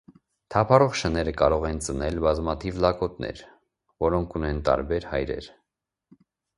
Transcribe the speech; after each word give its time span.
Թափառող 0.53 0.95
շները 1.01 1.33
կարող 1.41 1.67
են 1.69 1.83
ծնել 1.89 2.19
բազմաթիվ 2.29 2.81
լակոտներ, 2.87 3.45
որոնք 4.09 4.37
ունեն 4.43 4.67
տարբեր 4.73 5.11
հայրեր։ 5.15 5.57